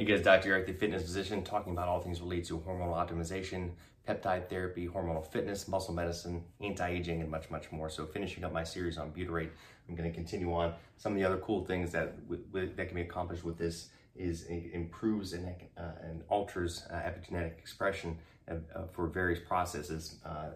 [0.00, 0.54] Hey guys, Dr.
[0.54, 3.72] Eric, the fitness physician, talking about all things related to hormonal optimization,
[4.08, 7.90] peptide therapy, hormonal fitness, muscle medicine, anti-aging, and much, much more.
[7.90, 9.50] So finishing up my series on butyrate,
[9.86, 10.72] I'm going to continue on.
[10.96, 12.14] Some of the other cool things that
[12.54, 15.46] that can be accomplished with this is it improves and,
[15.76, 18.16] uh, and alters uh, epigenetic expression
[18.50, 18.54] uh,
[18.92, 20.16] for various processes.
[20.24, 20.52] Uh,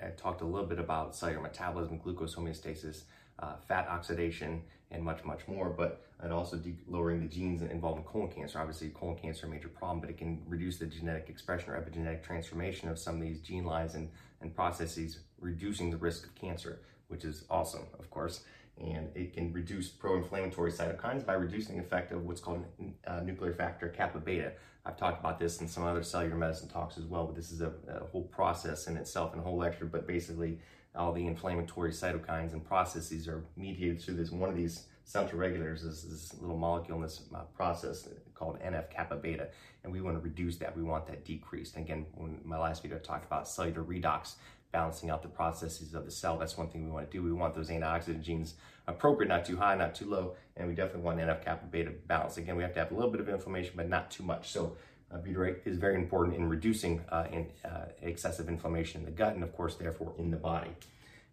[0.00, 3.02] I talked a little bit about cellular metabolism, glucose homeostasis,
[3.38, 5.68] uh, fat oxidation, and much, much more.
[5.68, 6.58] But it also
[6.88, 8.58] lowering the genes involved in colon cancer.
[8.58, 12.22] Obviously, colon cancer a major problem, but it can reduce the genetic expression or epigenetic
[12.22, 14.08] transformation of some of these gene lines and,
[14.40, 18.44] and processes, reducing the risk of cancer, which is awesome, of course.
[18.80, 22.64] And it can reduce pro-inflammatory cytokines by reducing the effect of what's called
[23.06, 24.52] uh, nuclear factor kappa beta.
[24.84, 27.60] I've talked about this in some other cellular medicine talks as well, but this is
[27.60, 29.86] a, a whole process in itself and a whole lecture.
[29.86, 30.58] But basically,
[30.94, 35.82] all the inflammatory cytokines and processes are mediated through this one of these central regulators
[35.82, 39.48] is this little molecule in this uh, process called NF kappa beta,
[39.84, 40.76] and we want to reduce that.
[40.76, 41.76] We want that decreased.
[41.76, 44.34] Again, in my last video, I talked about cellular redox,
[44.72, 46.38] balancing out the processes of the cell.
[46.38, 47.22] That's one thing we want to do.
[47.22, 48.54] We want those antioxidant genes
[48.86, 52.36] appropriate, not too high, not too low, and we definitely want NF kappa beta balance.
[52.36, 54.50] Again, we have to have a little bit of inflammation, but not too much.
[54.50, 54.76] So
[55.12, 59.34] uh, butyrate is very important in reducing uh, in, uh, excessive inflammation in the gut
[59.34, 60.70] and, of course, therefore in the body.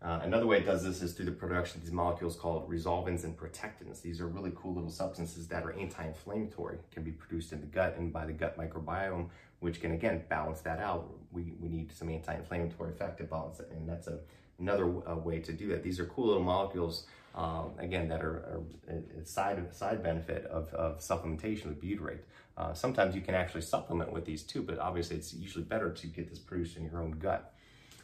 [0.04, 3.24] Uh, another way it does this is through the production of these molecules called resolvins
[3.24, 4.02] and protectins.
[4.02, 7.96] These are really cool little substances that are anti-inflammatory, can be produced in the gut
[7.98, 9.30] and by the gut microbiome,
[9.62, 11.10] which can again balance that out.
[11.32, 14.20] We, we need some anti-inflammatory effect to balance it, and that's a,
[14.60, 15.84] another uh, way to do that.
[15.84, 21.00] These are cool little molecules, um, again, that are, a side side benefit of, of
[21.00, 22.20] supplementation with butyrate.
[22.58, 26.08] Uh, sometimes you can actually supplement with these too, but obviously it's usually better to
[26.08, 27.54] get this produced in your own gut.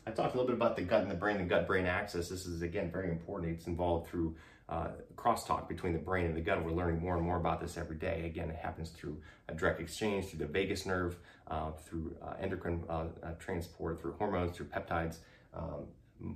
[0.05, 2.29] I talked a little bit about the gut and the brain, the gut-brain axis.
[2.29, 3.51] This is, again, very important.
[3.51, 4.35] It's involved through
[4.67, 6.63] uh, crosstalk between the brain and the gut.
[6.63, 8.25] We're learning more and more about this every day.
[8.25, 11.17] Again, it happens through a direct exchange, through the vagus nerve,
[11.47, 15.17] uh, through uh, endocrine uh, uh, transport, through hormones, through peptides,
[15.53, 15.87] um,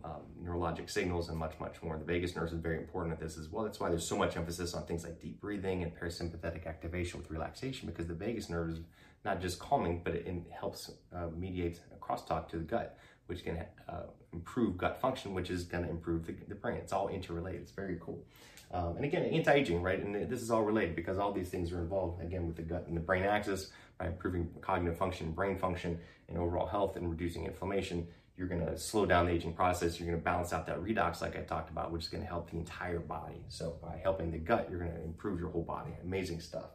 [0.03, 1.97] um, neurologic signals, and much, much more.
[1.97, 3.63] The vagus nerve is very important at this as well.
[3.63, 7.29] That's why there's so much emphasis on things like deep breathing and parasympathetic activation with
[7.29, 8.79] relaxation, because the vagus nerve is
[9.25, 12.97] not just calming, but it, it helps uh, mediate a crosstalk to the gut
[13.33, 16.77] which can uh, improve gut function, which is going to improve the, the, brain.
[16.77, 17.61] It's all interrelated.
[17.61, 18.23] It's very cool.
[18.71, 19.99] Um, and again, anti-aging, right?
[19.99, 22.85] And this is all related because all these things are involved, again, with the gut
[22.87, 27.45] and the brain axis by improving cognitive function, brain function, and overall health and reducing
[27.45, 28.07] inflammation.
[28.37, 29.99] You're going to slow down the aging process.
[29.99, 32.29] You're going to balance out that redox, like I talked about, which is going to
[32.29, 33.43] help the entire body.
[33.49, 35.91] So by helping the gut, you're going to improve your whole body.
[36.03, 36.69] Amazing stuff.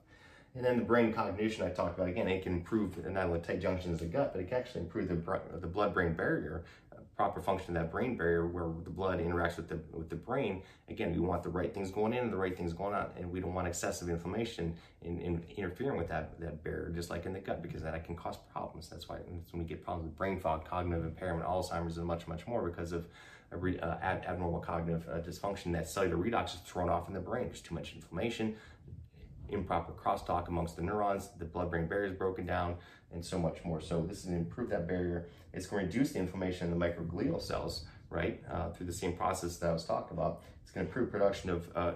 [0.59, 3.61] And then the brain cognition I talked about, again, it can improve not only tight
[3.61, 6.65] junctions of the gut, but it can actually improve the, the blood-brain barrier,
[7.17, 10.65] proper function of that brain barrier where the blood interacts with the, with the brain.
[10.89, 13.31] Again, we want the right things going in and the right things going out, and
[13.31, 17.33] we don't want excessive inflammation in, in interfering with that, that barrier, just like in
[17.33, 18.89] the gut, because that can cause problems.
[18.89, 22.27] That's why that's when we get problems with brain fog, cognitive impairment, Alzheimer's, and much,
[22.27, 23.07] much more because of
[23.53, 27.47] uh, abnormal cognitive uh, dysfunction that cellular redox is thrown off in the brain.
[27.47, 28.57] There's too much inflammation,
[29.51, 32.77] improper crosstalk amongst the neurons, the blood-brain barrier is broken down,
[33.13, 33.81] and so much more.
[33.81, 35.27] So this is to improve that barrier.
[35.53, 39.15] It's going to reduce the inflammation in the microglial cells, right, uh, through the same
[39.15, 40.43] process that I was talking about.
[40.63, 41.93] It's going to improve production of, uh,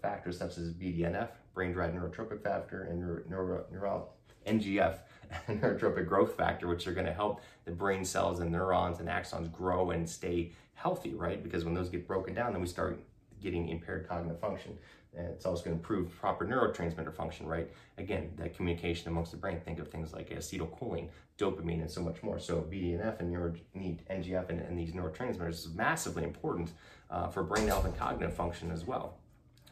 [0.00, 4.08] factors such as BDNF, brain-derived neurotrophic factor, and neuro, neuro, neuro
[4.46, 4.98] NGF,
[5.48, 9.50] neurotropic growth factor, which are going to help the brain cells and neurons and axons
[9.50, 11.42] grow and stay healthy, right?
[11.42, 13.00] Because when those get broken down, then we start
[13.40, 14.76] getting impaired cognitive function.
[15.16, 17.70] It's also going to improve proper neurotransmitter function, right?
[17.98, 19.60] Again, that communication amongst the brain.
[19.64, 21.08] Think of things like acetylcholine,
[21.38, 22.38] dopamine, and so much more.
[22.38, 26.72] So BDNF and neuro, need NGF and, and, these neurotransmitters is massively important
[27.10, 29.18] uh, for brain health and cognitive function as well.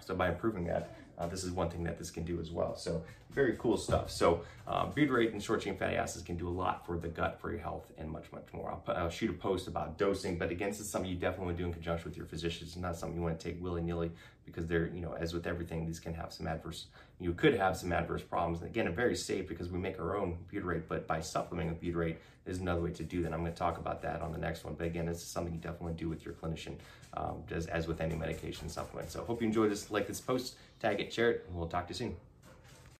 [0.05, 2.77] So by improving that, uh, this is one thing that this can do as well.
[2.77, 4.11] So very cool stuff.
[4.11, 7.41] So uh, butyrate and short chain fatty acids can do a lot for the gut,
[7.41, 8.71] for your health, and much, much more.
[8.71, 11.57] I'll, I'll shoot a post about dosing, but again, this is something you definitely want
[11.57, 12.67] to do in conjunction with your physician.
[12.67, 14.11] It's not something you want to take willy-nilly
[14.45, 16.87] because they're, you know, as with everything, these can have some adverse,
[17.21, 18.61] you could have some adverse problems.
[18.61, 22.17] And again, very safe because we make our own butyrate, but by supplementing with butyrate
[22.45, 23.33] is another way to do that.
[23.33, 24.75] I'm going to talk about that on the next one.
[24.75, 26.75] But again, this is something you definitely do with your clinician,
[27.15, 29.11] um, as, as with any medication supplement.
[29.11, 31.87] So hope you enjoyed this, like this post, tag it, share it, and we'll talk
[31.87, 32.17] to you soon.